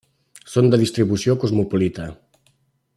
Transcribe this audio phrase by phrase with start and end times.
[0.53, 2.09] Són de distribució cosmopolita.